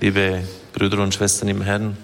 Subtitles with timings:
[0.00, 1.96] liebe Brüder und Schwestern im Herrn.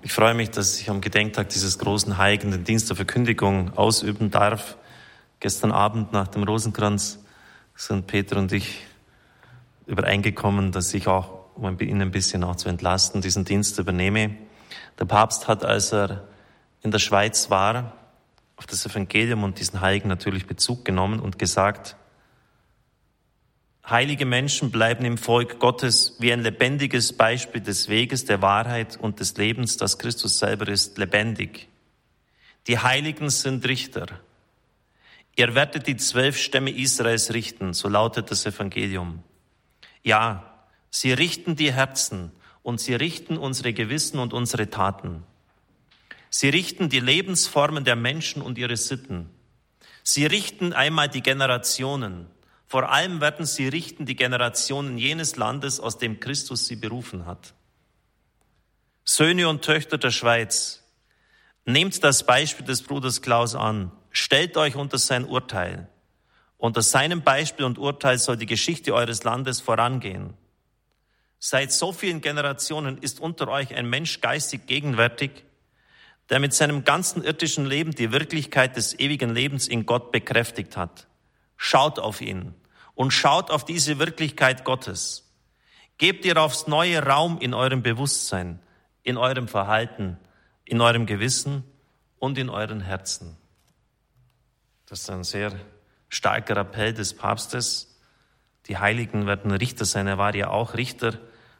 [0.00, 4.30] Ich freue mich, dass ich am Gedenktag dieses großen Heiligen den Dienst der Verkündigung ausüben
[4.30, 4.78] darf.
[5.40, 7.18] Gestern Abend nach dem Rosenkranz
[7.74, 8.80] sind Peter und ich
[9.86, 14.34] übereingekommen, dass ich auch, um ihn ein bisschen auch zu entlasten, diesen Dienst übernehme.
[14.98, 16.26] Der Papst hat, als er
[16.82, 17.92] in der Schweiz war,
[18.56, 21.94] auf das Evangelium und diesen Heiligen natürlich Bezug genommen und gesagt,
[23.88, 29.20] Heilige Menschen bleiben im Volk Gottes wie ein lebendiges Beispiel des Weges, der Wahrheit und
[29.20, 31.68] des Lebens, das Christus selber ist, lebendig.
[32.66, 34.06] Die Heiligen sind Richter.
[35.36, 39.22] Ihr werdet die zwölf Stämme Israels richten, so lautet das Evangelium.
[40.02, 42.32] Ja, sie richten die Herzen
[42.62, 45.24] und sie richten unsere Gewissen und unsere Taten.
[46.30, 49.28] Sie richten die Lebensformen der Menschen und ihre Sitten.
[50.02, 52.28] Sie richten einmal die Generationen
[52.74, 57.54] vor allem werden sie richten die Generationen jenes Landes, aus dem Christus sie berufen hat.
[59.04, 60.82] Söhne und Töchter der Schweiz,
[61.64, 65.86] nehmt das Beispiel des Bruders Klaus an, stellt euch unter sein Urteil.
[66.58, 70.34] Unter seinem Beispiel und Urteil soll die Geschichte eures Landes vorangehen.
[71.38, 75.44] Seit so vielen Generationen ist unter euch ein Mensch geistig gegenwärtig,
[76.28, 81.06] der mit seinem ganzen irdischen Leben die Wirklichkeit des ewigen Lebens in Gott bekräftigt hat.
[81.56, 82.52] Schaut auf ihn
[82.94, 85.30] und schaut auf diese Wirklichkeit Gottes.
[85.98, 88.60] Gebt ihr aufs neue Raum in eurem Bewusstsein,
[89.02, 90.18] in eurem Verhalten,
[90.64, 91.64] in eurem Gewissen
[92.18, 93.36] und in euren Herzen.
[94.86, 95.52] Das ist ein sehr
[96.08, 97.98] starker Appell des Papstes.
[98.66, 100.06] Die Heiligen werden Richter sein.
[100.06, 101.18] Er war ja auch Richter,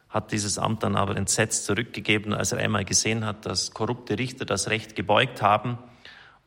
[0.09, 4.45] hat dieses Amt dann aber entsetzt zurückgegeben, als er einmal gesehen hat, dass korrupte Richter
[4.45, 5.77] das Recht gebeugt haben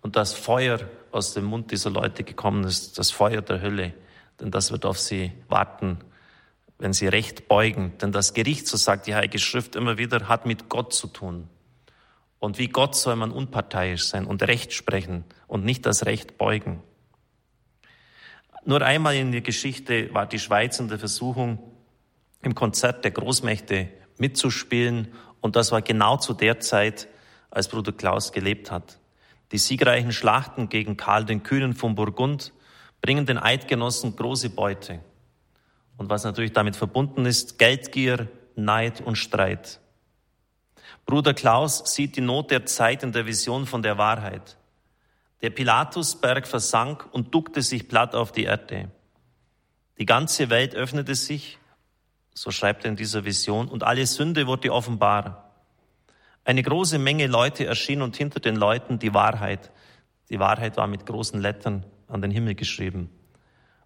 [0.00, 3.94] und das Feuer aus dem Mund dieser Leute gekommen ist, das Feuer der Hölle
[4.40, 5.98] denn das wird auf sie warten,
[6.78, 7.96] wenn sie Recht beugen.
[7.98, 11.48] Denn das Gericht, so sagt die Heilige Schrift immer wieder, hat mit Gott zu tun.
[12.38, 16.82] Und wie Gott soll man unparteiisch sein und Recht sprechen und nicht das Recht beugen.
[18.64, 21.58] Nur einmal in der Geschichte war die Schweiz in der Versuchung,
[22.42, 23.88] im Konzert der Großmächte
[24.18, 25.08] mitzuspielen.
[25.40, 27.08] Und das war genau zu der Zeit,
[27.50, 29.00] als Bruder Klaus gelebt hat.
[29.50, 32.52] Die siegreichen Schlachten gegen Karl den Kühnen von Burgund
[33.00, 35.00] bringen den Eidgenossen große Beute.
[35.96, 39.80] Und was natürlich damit verbunden ist, Geldgier, Neid und Streit.
[41.06, 44.56] Bruder Klaus sieht die Not der Zeit in der Vision von der Wahrheit.
[45.40, 48.90] Der Pilatusberg versank und duckte sich platt auf die Erde.
[49.98, 51.58] Die ganze Welt öffnete sich,
[52.34, 55.52] so schreibt er in dieser Vision, und alle Sünde wurde offenbar.
[56.44, 59.70] Eine große Menge Leute erschien und hinter den Leuten die Wahrheit.
[60.30, 63.10] Die Wahrheit war mit großen Lettern an den Himmel geschrieben.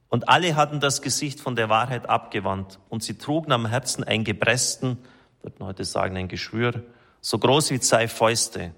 [0.09, 4.25] Und alle hatten das Gesicht von der Wahrheit abgewandt und sie trugen am Herzen ein
[4.25, 4.99] gepressten,
[5.43, 6.83] würden heute sagen ein Geschwür,
[7.21, 8.75] so groß wie zwei Fäuste.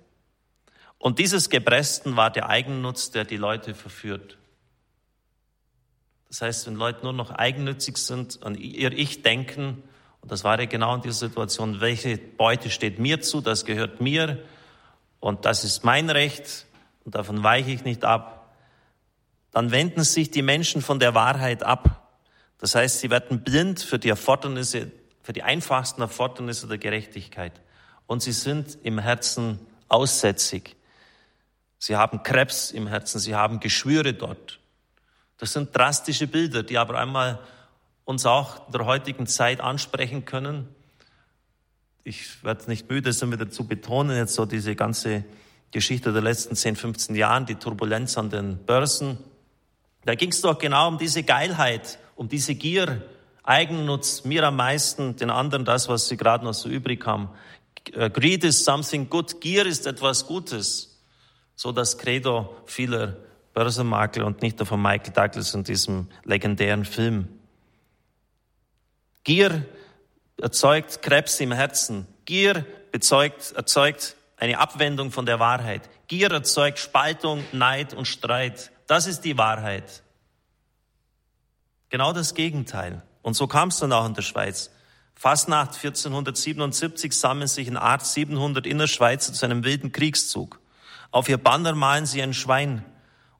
[0.98, 4.38] Und dieses Gepressten war der Eigennutz, der die Leute verführt.
[6.28, 9.82] Das heißt, wenn Leute nur noch eigennützig sind, an ihr Ich denken,
[10.20, 14.00] und das war ja genau in dieser Situation, welche Beute steht mir zu, das gehört
[14.00, 14.42] mir
[15.20, 16.66] und das ist mein Recht
[17.04, 18.33] und davon weiche ich nicht ab,
[19.54, 22.10] dann wenden sich die Menschen von der Wahrheit ab.
[22.58, 24.90] Das heißt, sie werden blind für die Erfordernisse,
[25.22, 27.52] für die einfachsten Erfordernisse der Gerechtigkeit.
[28.06, 30.76] Und sie sind im Herzen aussätzig.
[31.78, 34.58] Sie haben Krebs im Herzen, sie haben Geschwüre dort.
[35.38, 37.38] Das sind drastische Bilder, die aber einmal
[38.04, 40.68] uns auch in der heutigen Zeit ansprechen können.
[42.02, 45.24] Ich werde nicht müde, es immer zu betonen, jetzt so diese ganze
[45.70, 49.18] Geschichte der letzten 10, 15 Jahren, die Turbulenz an den Börsen,
[50.04, 53.02] da ging es doch genau um diese Geilheit, um diese Gier,
[53.42, 57.28] Eigennutz, mir am meisten, den anderen das, was sie gerade noch so übrig haben.
[57.92, 61.02] Äh, Greed is something good, Gier ist etwas Gutes.
[61.54, 63.16] So das Credo vieler
[63.52, 67.28] Börsenmakler und nicht nur von Michael Douglas in diesem legendären Film.
[69.22, 69.64] Gier
[70.40, 72.06] erzeugt Krebs im Herzen.
[72.24, 75.82] Gier bezeugt, erzeugt eine Abwendung von der Wahrheit.
[76.08, 78.70] Gier erzeugt Spaltung, Neid und Streit.
[78.86, 80.02] Das ist die Wahrheit.
[81.88, 83.02] Genau das Gegenteil.
[83.22, 84.70] Und so kam es dann auch in der Schweiz.
[85.14, 90.60] Fastnacht 1477 sammeln sich in Art 700 Innerschweizer zu einem wilden Kriegszug.
[91.10, 92.84] Auf ihr Banner malen sie ein Schwein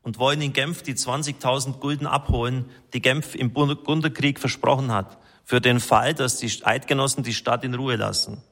[0.02, 5.61] und wollen in Genf die 20.000 Gulden abholen, die Genf im Burgunderkrieg versprochen hat, für
[5.61, 8.43] den Fall, dass die Eidgenossen die Stadt in Ruhe lassen.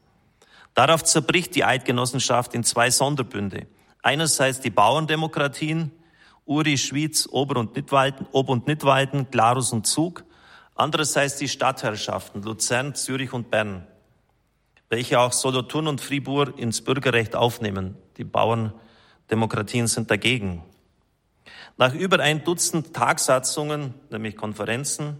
[0.74, 3.66] Darauf zerbricht die Eidgenossenschaft in zwei Sonderbünde.
[4.02, 5.92] Einerseits die Bauerndemokratien,
[6.52, 10.24] Uri, Schwyz, Ober- und Nidwalden, Ob- und Nidwalden, Glarus und Zug.
[10.74, 13.86] Andererseits die Stadtherrschaften Luzern, Zürich und Bern,
[14.90, 17.96] welche auch Solothurn und Fribourg ins Bürgerrecht aufnehmen.
[18.18, 20.62] Die Bauerndemokratien sind dagegen.
[21.78, 25.16] Nach über ein Dutzend Tagsatzungen, nämlich Konferenzen,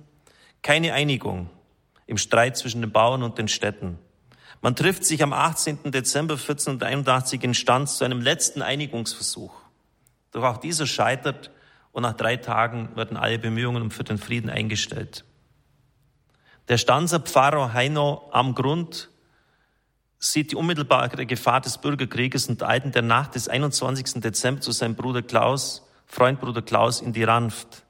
[0.61, 1.49] keine Einigung
[2.07, 3.99] im Streit zwischen den Bauern und den Städten.
[4.61, 5.93] Man trifft sich am 18.
[5.93, 9.62] Dezember 1481 in Stanz zu einem letzten Einigungsversuch.
[10.33, 11.51] Doch auch dieser scheitert
[11.93, 15.25] und nach drei Tagen werden alle Bemühungen für den Frieden eingestellt.
[16.69, 19.11] Der Stanzer Pfarrer Heino am Grund
[20.19, 24.23] sieht die unmittelbare Gefahr des Bürgerkrieges und eilt in der Nacht des 21.
[24.23, 27.85] Dezember zu seinem Bruder Klaus, Freund Bruder Klaus, in die Ranft.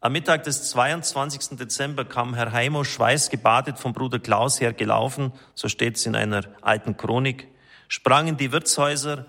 [0.00, 1.58] Am Mittag des 22.
[1.58, 6.44] Dezember kam Herr Heimo schweißgebadet vom Bruder Klaus her gelaufen, so steht es in einer
[6.62, 7.48] alten Chronik,
[7.88, 9.26] sprang in die Wirtshäuser,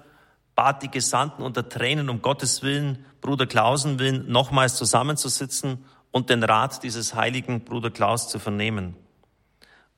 [0.59, 6.43] bat die Gesandten unter Tränen um Gottes Willen, Bruder Klausen willen, nochmals zusammenzusitzen und den
[6.43, 8.97] Rat dieses heiligen Bruder Klaus zu vernehmen.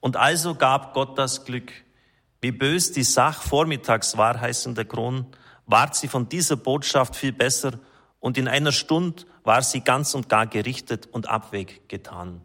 [0.01, 1.71] Und also gab Gott das Glück.
[2.41, 5.25] Wie bös die Sach vormittags war, heißt in der Kron,
[5.65, 7.79] ward sie von dieser Botschaft viel besser
[8.19, 12.39] und in einer Stunde war sie ganz und gar gerichtet und abweg getan.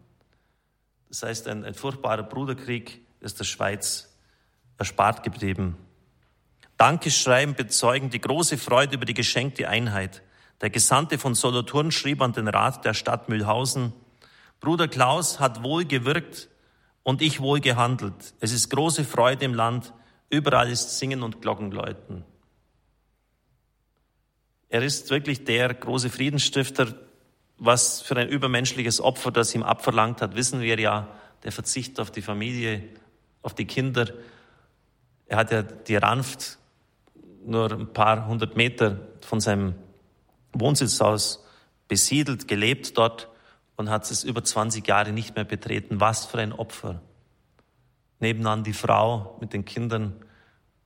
[1.11, 4.17] Das heißt, ein, ein furchtbarer Bruderkrieg ist der Schweiz
[4.79, 5.77] erspart geblieben.
[6.77, 10.23] Dankeschreiben bezeugen die große Freude über die geschenkte Einheit.
[10.61, 13.93] Der Gesandte von Solothurn schrieb an den Rat der Stadt Mühlhausen,
[14.61, 16.49] Bruder Klaus hat wohl gewirkt
[17.03, 18.35] und ich wohl gehandelt.
[18.41, 19.93] Es ist große Freude im Land,
[20.31, 22.25] überall ist Singen und Glockenläuten.
[24.69, 26.95] Er ist wirklich der große Friedensstifter.
[27.59, 31.09] Was für ein übermenschliches Opfer das ihm abverlangt hat, wissen wir ja.
[31.45, 32.83] Der Verzicht auf die Familie,
[33.43, 34.09] auf die Kinder.
[35.27, 36.59] Er hat ja die Ranft
[37.47, 39.75] nur ein paar hundert Meter von seinem
[40.53, 41.45] Wohnsitz aus
[41.89, 43.29] besiedelt, gelebt dort
[43.77, 46.01] und hat es über 20 Jahre nicht mehr betreten.
[46.01, 47.01] Was für ein Opfer.
[48.19, 50.15] Nebenan die Frau mit den Kindern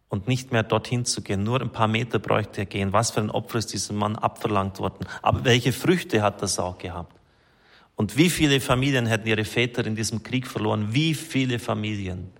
[0.09, 1.45] und nicht mehr dorthin zu gehen.
[1.45, 2.93] Nur ein paar Meter bräuchte er gehen.
[2.93, 5.07] Was für ein Opfer ist diesem Mann abverlangt worden.
[5.23, 7.17] Aber welche Früchte hat das auch gehabt?
[7.95, 10.89] Und wie viele Familien hätten ihre Väter in diesem Krieg verloren?
[10.93, 12.33] Wie viele Familien?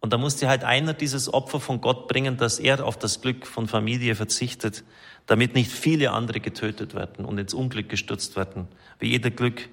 [0.00, 3.46] Und da musste halt einer dieses Opfer von Gott bringen, dass er auf das Glück
[3.46, 4.84] von Familie verzichtet,
[5.26, 8.68] damit nicht viele andere getötet werden und ins Unglück gestürzt werden,
[9.00, 9.68] wie jeder Glück,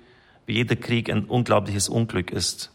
[0.46, 2.72] wie jeder Krieg ein unglaubliches Unglück ist.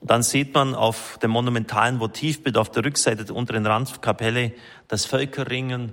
[0.00, 4.52] Dann sieht man auf dem monumentalen Votivbild auf der Rückseite der unteren Randkapelle
[4.86, 5.92] das Völkerringen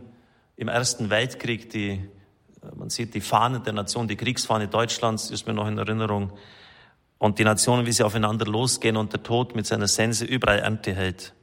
[0.58, 1.72] im Ersten Weltkrieg.
[1.72, 2.08] Die,
[2.76, 6.32] man sieht die Fahne der Nation, die Kriegsfahne Deutschlands ist mir noch in Erinnerung.
[7.18, 10.94] Und die Nationen, wie sie aufeinander losgehen und der Tod mit seiner Sense überall Ernte
[10.94, 11.34] hält.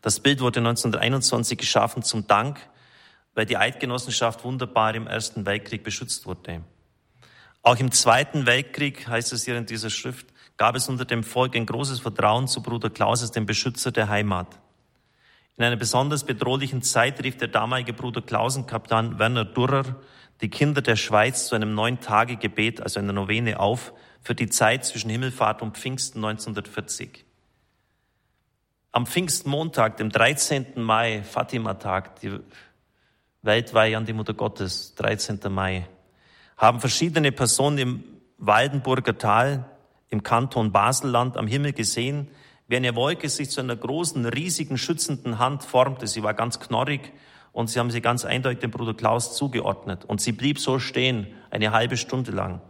[0.00, 2.60] Das Bild wurde 1921 geschaffen zum Dank,
[3.34, 6.62] weil die Eidgenossenschaft wunderbar im Ersten Weltkrieg beschützt wurde.
[7.62, 10.26] Auch im Zweiten Weltkrieg, heißt es hier in dieser Schrift,
[10.56, 14.08] gab es unter dem Volk ein großes Vertrauen zu Bruder Klaus als dem Beschützer der
[14.08, 14.58] Heimat.
[15.56, 19.96] In einer besonders bedrohlichen Zeit rief der damalige Bruder Klausenkapitän Werner Durrer
[20.40, 25.10] die Kinder der Schweiz zu einem Neun-Tage-Gebet, also einer Novene, auf für die Zeit zwischen
[25.10, 27.24] Himmelfahrt und Pfingsten 1940.
[28.92, 30.66] Am Pfingstmontag, dem 13.
[30.76, 32.38] Mai, Fatima-Tag, die
[33.42, 35.40] Weltweihe an die Mutter Gottes, 13.
[35.48, 35.88] Mai,
[36.56, 38.04] haben verschiedene Personen im
[38.38, 39.64] Waldenburger Tal
[40.10, 42.28] im Kanton Baselland am Himmel gesehen,
[42.68, 46.06] wie eine Wolke sich zu einer großen, riesigen, schützenden Hand formte.
[46.06, 47.12] Sie war ganz knorrig
[47.52, 50.04] und sie haben sie ganz eindeutig dem Bruder Klaus zugeordnet.
[50.04, 52.60] Und sie blieb so stehen, eine halbe Stunde lang,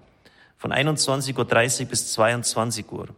[0.63, 3.09] von 21.30 Uhr bis 22 Uhr.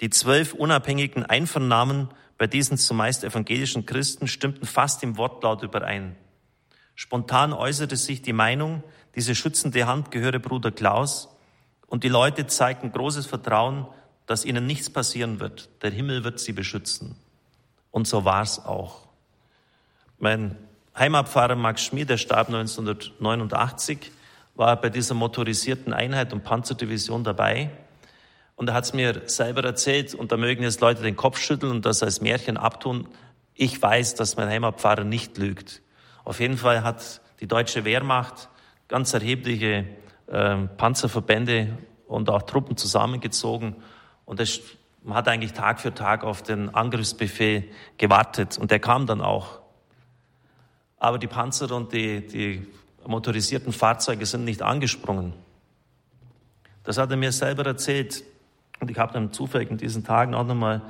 [0.00, 6.14] Die zwölf unabhängigen Einvernahmen bei diesen zumeist evangelischen Christen stimmten fast im Wortlaut überein.
[6.94, 8.84] Spontan äußerte sich die Meinung,
[9.16, 11.30] diese schützende Hand gehöre Bruder Klaus,
[11.88, 13.88] und die Leute zeigten großes Vertrauen,
[14.26, 15.68] dass ihnen nichts passieren wird.
[15.82, 17.16] Der Himmel wird sie beschützen.
[17.90, 19.08] Und so war es auch.
[20.20, 20.56] Mein
[20.96, 24.12] Heimatpfarrer Max Schmid, der starb 1989,
[24.62, 27.70] war bei dieser motorisierten Einheit und Panzerdivision dabei.
[28.54, 31.72] Und er hat es mir selber erzählt, und da mögen jetzt Leute den Kopf schütteln
[31.72, 33.08] und das als Märchen abtun.
[33.54, 35.82] Ich weiß, dass mein Heimatpfarrer nicht lügt.
[36.22, 38.50] Auf jeden Fall hat die deutsche Wehrmacht
[38.86, 39.84] ganz erhebliche
[40.28, 41.76] äh, Panzerverbände
[42.06, 43.74] und auch Truppen zusammengezogen.
[44.26, 44.60] Und das,
[45.02, 47.64] man hat eigentlich Tag für Tag auf den Angriffsbefehl
[47.98, 48.58] gewartet.
[48.58, 49.58] Und der kam dann auch.
[50.98, 52.64] Aber die Panzer und die, die
[53.06, 55.32] motorisierten Fahrzeuge sind nicht angesprungen.
[56.84, 58.24] Das hat er mir selber erzählt.
[58.80, 60.82] Und ich habe dann zufällig in diesen Tagen auch nochmal,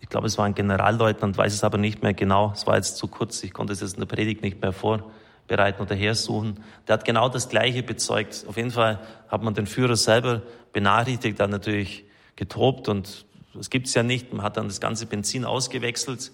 [0.00, 2.52] ich glaube, es war ein Generalleutnant, weiß es aber nicht mehr genau.
[2.54, 5.10] Es war jetzt zu kurz, ich konnte es jetzt in der Predigt nicht mehr vor,
[5.46, 6.60] bereiten oder hersuchen.
[6.88, 8.44] Der hat genau das Gleiche bezeugt.
[8.48, 10.42] Auf jeden Fall hat man den Führer selber
[10.72, 12.04] benachrichtigt, dann natürlich
[12.36, 14.32] getobt und das gibt's ja nicht.
[14.32, 16.32] Man hat dann das ganze Benzin ausgewechselt.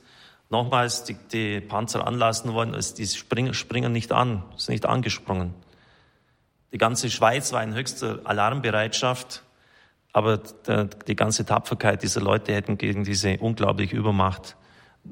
[0.49, 5.55] Nochmals die, die Panzer anlassen wollen, also die springen, springen nicht an, sind nicht angesprungen.
[6.73, 9.43] Die ganze Schweiz war in höchster Alarmbereitschaft,
[10.13, 14.57] aber der, die ganze Tapferkeit dieser Leute hätten gegen diese unglaubliche Übermacht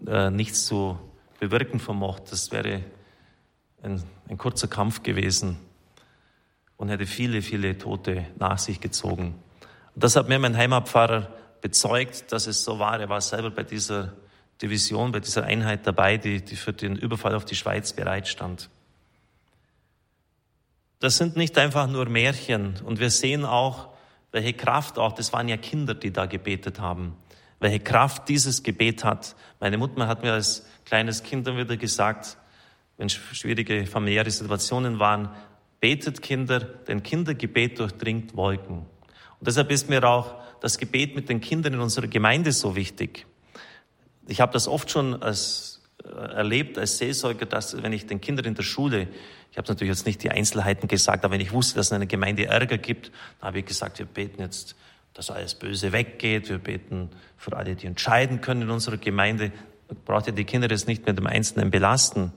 [0.07, 0.99] äh, nichts zu
[1.41, 2.31] bewirken vermocht.
[2.31, 2.83] Das wäre
[3.83, 5.59] ein, ein kurzer Kampf gewesen
[6.77, 9.35] und hätte viele, viele Tote nach sich gezogen.
[9.95, 11.29] Das hat mir mein Heimatpfarrer
[11.61, 12.99] bezeugt, dass es so war.
[13.01, 14.13] Er war selber bei dieser
[14.65, 18.71] Division, bei dieser Einheit dabei, die, die für den Überfall auf die Schweiz bereitstand.
[21.01, 22.81] Das sind nicht einfach nur Märchen.
[22.83, 23.91] Und wir sehen auch,
[24.33, 27.15] welche Kraft auch, das waren ja Kinder, die da gebetet haben,
[27.61, 29.37] welche Kraft dieses Gebet hat.
[29.61, 32.39] Meine Mutter hat mir als kleines Kind dann wieder gesagt,
[32.97, 35.29] wenn schwierige familiäre Situationen waren,
[35.79, 38.79] betet Kinder, denn Kindergebet durchdringt Wolken.
[38.79, 43.27] Und deshalb ist mir auch das Gebet mit den Kindern in unserer Gemeinde so wichtig.
[44.27, 48.47] Ich habe das oft schon als, äh, erlebt als Seelsorger, dass wenn ich den Kindern
[48.47, 49.09] in der Schule,
[49.51, 51.97] ich habe natürlich jetzt nicht die Einzelheiten gesagt, aber wenn ich wusste, dass es in
[51.97, 54.75] einer Gemeinde Ärger gibt, dann habe ich gesagt, wir beten jetzt,
[55.13, 59.53] dass alles Böse weggeht, wir beten für alle, die entscheiden können in unserer Gemeinde.
[60.05, 62.33] Braucht ihr die Kinder jetzt nicht mit dem Einzelnen belasten.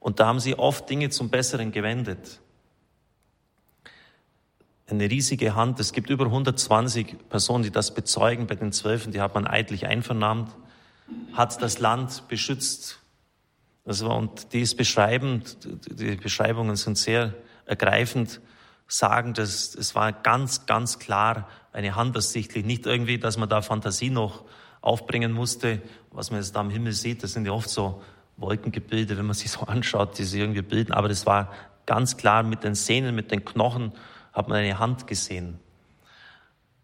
[0.00, 2.40] Und da haben sie oft Dinge zum Besseren gewendet.
[4.86, 5.80] Eine riesige Hand.
[5.80, 8.46] Es gibt über 120 Personen, die das bezeugen.
[8.46, 10.50] Bei den Zwölfen, die hat man eidlich einvernahmt,
[11.32, 12.98] hat das Land beschützt.
[13.84, 17.34] Also, und die ist beschreibend, die Beschreibungen sind sehr
[17.64, 18.40] ergreifend,
[18.86, 22.64] sagen, dass es war ganz, ganz klar eine Hand ersichtlich.
[22.64, 24.44] Nicht irgendwie, dass man da Fantasie noch
[24.80, 27.22] aufbringen musste, was man jetzt da am Himmel sieht.
[27.22, 28.02] Das sind ja oft so
[28.36, 30.92] Wolkengebilde, wenn man sich so anschaut, die sie irgendwie bilden.
[30.92, 31.52] Aber das war
[31.86, 33.92] ganz klar mit den Sehnen, mit den Knochen
[34.32, 35.58] hat man eine Hand gesehen.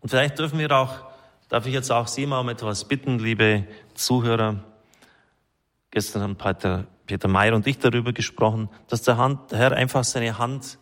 [0.00, 1.06] Und vielleicht dürfen wir auch,
[1.48, 4.64] darf ich jetzt auch Sie mal um etwas bitten, liebe Zuhörer.
[5.90, 10.04] Gestern haben Peter, Peter Meyer und ich darüber gesprochen, dass der, Hand, der Herr einfach
[10.04, 10.78] seine Hand,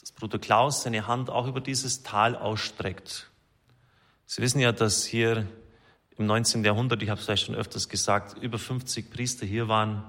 [0.00, 3.30] dass Bruder Klaus seine Hand auch über dieses Tal ausstreckt.
[4.26, 5.46] Sie wissen ja, dass hier
[6.18, 6.64] im 19.
[6.64, 10.02] Jahrhundert, ich habe es vielleicht schon öfters gesagt, über 50 Priester hier waren.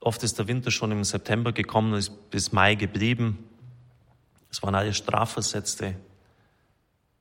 [0.00, 3.48] Oft ist der Winter schon im September gekommen und ist bis Mai geblieben.
[4.50, 5.96] Es waren alle Strafversetzte.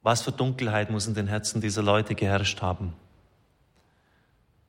[0.02, 2.94] Was für Dunkelheit muss in den Herzen dieser Leute geherrscht haben?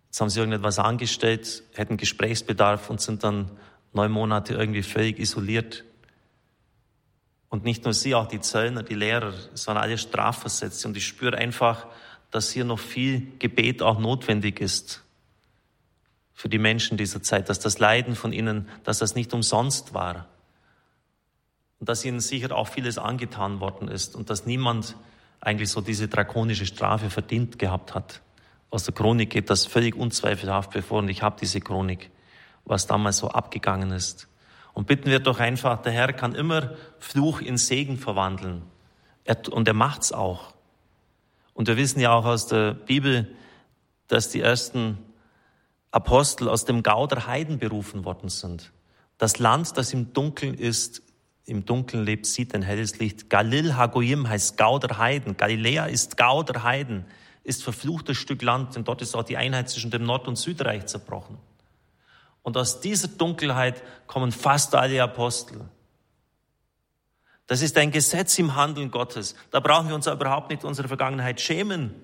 [0.06, 3.50] Jetzt haben sie irgendetwas angestellt, hätten Gesprächsbedarf und sind dann
[3.94, 5.84] neun Monate irgendwie völlig isoliert.
[7.48, 10.88] Und nicht nur sie, auch die Zöllner, die Lehrer, es waren alle Strafversetzte.
[10.88, 11.86] Und ich spüre einfach,
[12.30, 15.02] dass hier noch viel Gebet auch notwendig ist
[16.34, 20.26] für die Menschen dieser Zeit, dass das Leiden von ihnen, dass das nicht umsonst war
[21.78, 24.96] und dass ihnen sicher auch vieles angetan worden ist und dass niemand
[25.42, 28.22] eigentlich so diese drakonische Strafe verdient gehabt hat.
[28.70, 32.10] Aus der Chronik geht das völlig unzweifelhaft bevor und ich habe diese Chronik,
[32.64, 34.28] was damals so abgegangen ist.
[34.72, 38.62] Und bitten wir doch einfach, der Herr kann immer Fluch in Segen verwandeln.
[39.24, 40.54] Er, und er macht's auch.
[41.54, 43.34] Und wir wissen ja auch aus der Bibel,
[44.06, 44.96] dass die ersten
[45.90, 48.72] Apostel aus dem Gau der Heiden berufen worden sind.
[49.18, 51.02] Das Land, das im Dunkeln ist,
[51.44, 53.28] im Dunkeln lebt, sieht ein helles Licht.
[53.28, 55.36] Galil Hagoyim heißt Gau der Heiden.
[55.36, 57.04] Galiläa ist Gau der Heiden,
[57.42, 60.86] ist verfluchtes Stück Land, denn dort ist auch die Einheit zwischen dem Nord- und Südreich
[60.86, 61.38] zerbrochen.
[62.42, 65.60] Und aus dieser Dunkelheit kommen fast alle Apostel.
[67.46, 69.34] Das ist ein Gesetz im Handeln Gottes.
[69.50, 71.94] Da brauchen wir uns überhaupt nicht unsere Vergangenheit schämen.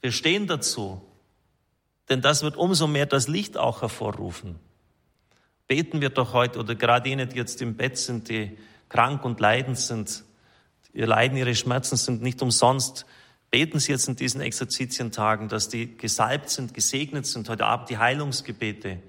[0.00, 1.02] Wir stehen dazu.
[2.08, 4.60] Denn das wird umso mehr das Licht auch hervorrufen.
[5.66, 8.56] Beten wir doch heute, oder gerade jene, die jetzt im Bett sind, die
[8.88, 10.24] krank und leidend sind,
[10.92, 13.06] ihr Leiden, ihre Schmerzen sind nicht umsonst.
[13.50, 17.48] Beten Sie jetzt in diesen Exerzitientagen, dass die gesalbt sind, gesegnet sind.
[17.48, 19.02] Heute Abend die Heilungsgebete,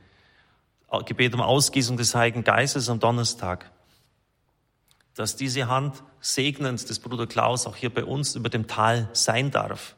[1.05, 3.71] Gebet um Ausgießung des Heiligen Geistes am Donnerstag
[5.17, 9.51] dass diese Hand segnend des Bruder Klaus auch hier bei uns über dem Tal sein
[9.51, 9.95] darf.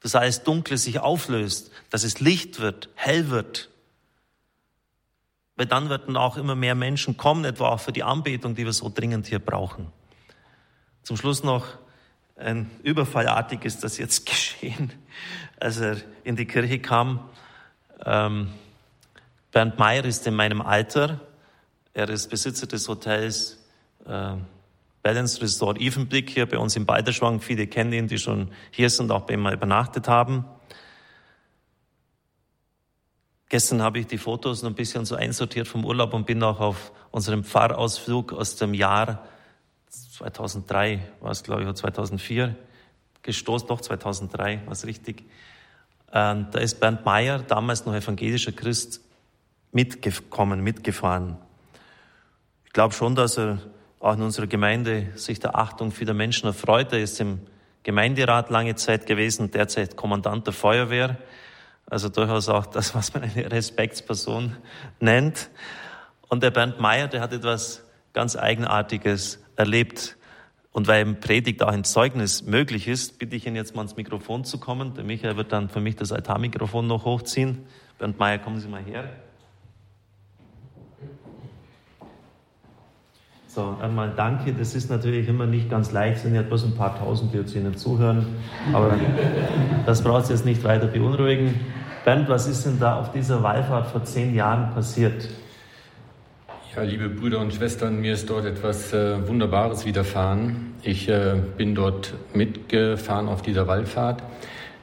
[0.00, 3.70] Dass alles Dunkle sich auflöst, dass es Licht wird, hell wird.
[5.56, 8.72] Weil dann werden auch immer mehr Menschen kommen, etwa auch für die Anbetung, die wir
[8.72, 9.92] so dringend hier brauchen.
[11.02, 11.66] Zum Schluss noch
[12.36, 14.92] ein Überfallartiges, das jetzt geschehen,
[15.60, 17.20] als er in die Kirche kam.
[18.04, 18.48] Ähm,
[19.52, 21.20] Bernd Meyer ist in meinem Alter.
[21.92, 23.58] Er ist Besitzer des Hotels
[24.06, 24.34] äh,
[25.02, 27.40] Balance Resort Evenblick hier bei uns im Balderschwang.
[27.40, 30.44] Viele kennen ihn, die schon hier sind, auch bei ihm mal übernachtet haben.
[33.54, 36.58] Gestern habe ich die Fotos noch ein bisschen so einsortiert vom Urlaub und bin auch
[36.58, 39.28] auf unserem Pfarrausflug aus dem Jahr
[39.90, 42.56] 2003, war es glaube ich, oder 2004,
[43.22, 45.22] gestoßen, doch 2003, war es richtig.
[46.12, 49.00] Ähm, da ist Bernd Meyer, damals noch evangelischer Christ,
[49.70, 51.36] mitgekommen, mitgefahren.
[52.66, 53.60] Ich glaube schon, dass er
[54.00, 56.92] auch in unserer Gemeinde sich der Achtung vieler Menschen erfreut.
[56.92, 57.38] Er ist im
[57.84, 61.18] Gemeinderat lange Zeit gewesen, derzeit Kommandant der Feuerwehr.
[61.86, 64.56] Also durchaus auch das, was man eine Respektsperson
[65.00, 65.50] nennt.
[66.28, 70.16] Und der Bernd Meyer, der hat etwas ganz Eigenartiges erlebt.
[70.72, 73.96] Und weil im Predigt auch ein Zeugnis möglich ist, bitte ich ihn jetzt mal ans
[73.96, 74.94] Mikrofon zu kommen.
[74.94, 77.64] Der Michael wird dann für mich das Altarmikrofon noch hochziehen.
[77.98, 79.08] Bernd Meyer, kommen Sie mal her.
[83.54, 84.52] So, einmal danke.
[84.52, 88.26] Das ist natürlich immer nicht ganz leicht, sind ja bloß ein paar Tausend, die zuhören.
[88.72, 88.96] Aber
[89.86, 91.54] das braucht es jetzt nicht weiter beunruhigen.
[92.04, 95.28] Bernd, was ist denn da auf dieser Wallfahrt vor zehn Jahren passiert?
[96.74, 100.74] Ja, liebe Brüder und Schwestern, mir ist dort etwas äh, Wunderbares widerfahren.
[100.82, 104.20] Ich äh, bin dort mitgefahren auf dieser Wallfahrt.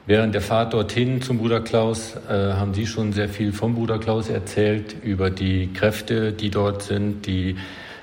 [0.06, 3.98] Während der Fahrt dorthin zum Bruder Klaus äh, haben Sie schon sehr viel vom Bruder
[3.98, 7.56] Klaus erzählt, über die Kräfte, die dort sind, die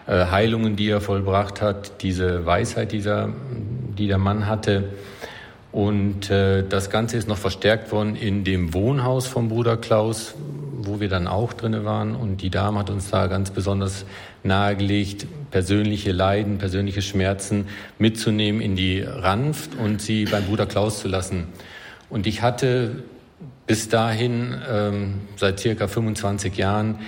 [0.09, 3.29] Heilungen, die er vollbracht hat, diese Weisheit, dieser,
[3.97, 4.89] die der Mann hatte.
[5.71, 10.33] Und äh, das Ganze ist noch verstärkt worden in dem Wohnhaus vom Bruder Klaus,
[10.81, 12.15] wo wir dann auch drinne waren.
[12.15, 14.05] Und die Dame hat uns da ganz besonders
[14.43, 17.67] nahegelegt, persönliche Leiden, persönliche Schmerzen
[17.99, 21.47] mitzunehmen in die Ranft und sie beim Bruder Klaus zu lassen.
[22.09, 23.03] Und ich hatte
[23.67, 26.99] bis dahin, ähm, seit circa 25 Jahren,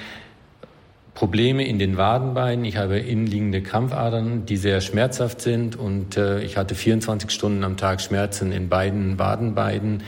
[1.21, 2.65] Probleme in den Wadenbeinen.
[2.65, 7.77] Ich habe innenliegende Krampfadern, die sehr schmerzhaft sind und äh, ich hatte 24 Stunden am
[7.77, 10.01] Tag Schmerzen in beiden Wadenbeinen.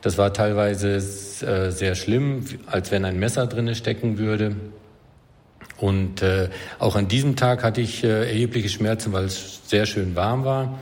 [0.00, 0.98] Das war teilweise
[1.44, 4.54] äh, sehr schlimm, als wenn ein Messer drinne stecken würde.
[5.76, 10.14] Und äh, auch an diesem Tag hatte ich äh, erhebliche Schmerzen, weil es sehr schön
[10.14, 10.78] warm war.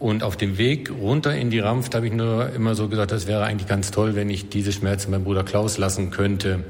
[0.00, 3.28] Und auf dem Weg runter in die Rampft habe ich nur immer so gesagt, das
[3.28, 6.64] wäre eigentlich ganz toll, wenn ich diese Schmerzen beim Bruder Klaus lassen könnte.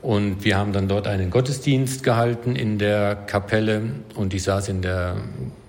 [0.00, 3.82] Und wir haben dann dort einen Gottesdienst gehalten in der Kapelle
[4.14, 5.16] und ich saß in der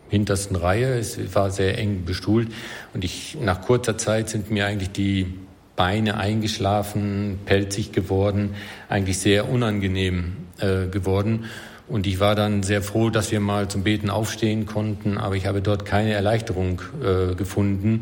[0.09, 0.97] hintersten Reihe.
[0.97, 2.49] Es war sehr eng bestuhlt
[2.93, 5.33] und ich, nach kurzer Zeit sind mir eigentlich die
[5.75, 8.55] Beine eingeschlafen, pelzig geworden,
[8.89, 11.45] eigentlich sehr unangenehm äh, geworden.
[11.87, 15.47] Und ich war dann sehr froh, dass wir mal zum Beten aufstehen konnten, aber ich
[15.47, 18.01] habe dort keine Erleichterung äh, gefunden.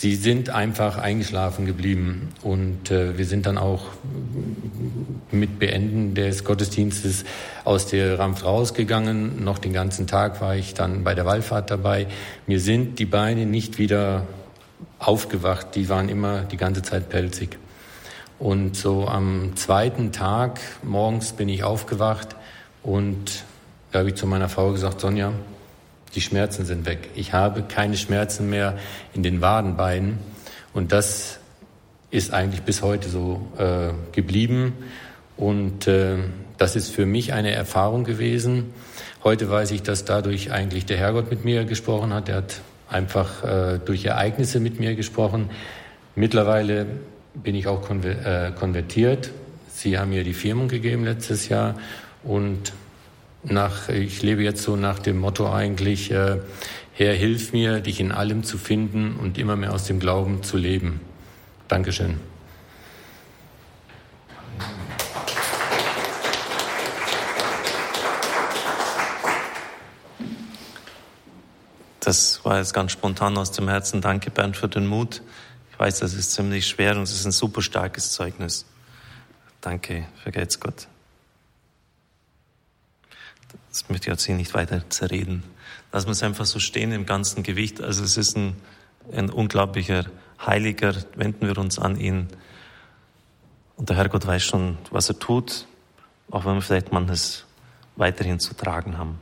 [0.00, 3.88] Sie sind einfach eingeschlafen geblieben und äh, wir sind dann auch
[5.30, 7.26] mit Beenden des Gottesdienstes
[7.66, 9.44] aus der Rampf rausgegangen.
[9.44, 12.06] Noch den ganzen Tag war ich dann bei der Wallfahrt dabei.
[12.46, 14.26] Mir sind die Beine nicht wieder
[14.98, 17.58] aufgewacht, die waren immer die ganze Zeit pelzig.
[18.38, 22.36] Und so am zweiten Tag morgens bin ich aufgewacht
[22.82, 23.44] und
[23.92, 25.34] da habe ich zu meiner Frau gesagt, Sonja,
[26.14, 27.10] die Schmerzen sind weg.
[27.14, 28.78] Ich habe keine Schmerzen mehr
[29.14, 30.18] in den Wadenbeinen.
[30.72, 31.38] Und das
[32.10, 34.72] ist eigentlich bis heute so äh, geblieben.
[35.36, 36.16] Und äh,
[36.58, 38.74] das ist für mich eine Erfahrung gewesen.
[39.22, 42.28] Heute weiß ich, dass dadurch eigentlich der Herrgott mit mir gesprochen hat.
[42.28, 45.50] Er hat einfach äh, durch Ereignisse mit mir gesprochen.
[46.14, 46.86] Mittlerweile
[47.34, 49.30] bin ich auch äh, konvertiert.
[49.72, 51.76] Sie haben mir die Firmung gegeben letztes Jahr
[52.22, 52.72] und
[53.42, 56.38] nach, ich lebe jetzt so nach dem Motto eigentlich, äh,
[56.92, 60.56] Herr, hilf mir, dich in allem zu finden und immer mehr aus dem Glauben zu
[60.56, 61.00] leben.
[61.68, 62.20] Dankeschön.
[72.00, 74.00] Das war jetzt ganz spontan aus dem Herzen.
[74.00, 75.22] Danke, Bernd, für den Mut.
[75.70, 78.66] Ich weiß, das ist ziemlich schwer und es ist ein super starkes Zeugnis.
[79.60, 80.88] Danke, vergelt's Gott.
[83.90, 85.42] Möchte ich jetzt hier nicht weiter zerreden.
[85.92, 87.80] Lassen wir es einfach so stehen im ganzen Gewicht.
[87.80, 88.56] Also es ist ein,
[89.12, 90.04] ein unglaublicher
[90.44, 90.94] Heiliger.
[91.16, 92.28] Wenden wir uns an ihn.
[93.76, 95.66] Und der Herrgott weiß schon, was er tut,
[96.30, 97.46] auch wenn wir vielleicht manches
[97.96, 99.20] weiterhin zu tragen haben.